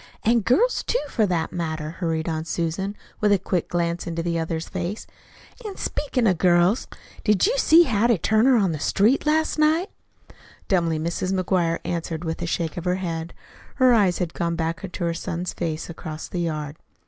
"An' 0.23 0.39
girls, 0.41 0.81
too, 0.81 0.97
for 1.09 1.27
that 1.27 1.51
matter," 1.51 1.91
hurried 1.91 2.27
on 2.27 2.43
Susan, 2.43 2.95
with 3.19 3.31
a 3.31 3.37
quick 3.37 3.69
glance 3.69 4.07
into 4.07 4.23
the 4.23 4.39
other's 4.39 4.67
face. 4.67 5.05
"An' 5.63 5.77
speakin' 5.77 6.25
of 6.25 6.39
girls, 6.39 6.87
did 7.23 7.45
you 7.45 7.55
see 7.59 7.83
Hattie 7.83 8.17
Turner 8.17 8.55
on 8.57 8.71
the 8.71 8.79
street 8.79 9.27
last 9.27 9.59
night?" 9.59 9.91
Dumbly 10.67 10.97
Mrs. 10.97 11.39
McGuire 11.39 11.77
answered 11.85 12.23
with 12.23 12.41
a 12.41 12.47
shake 12.47 12.77
of 12.77 12.85
her 12.85 12.95
head. 12.95 13.35
Her 13.75 13.93
eyes 13.93 14.17
had 14.17 14.33
gone 14.33 14.55
back 14.55 14.91
to 14.91 15.03
her 15.03 15.13
son's 15.13 15.53
face 15.53 15.87
across 15.87 16.27
the 16.27 16.41
yard. 16.41 16.77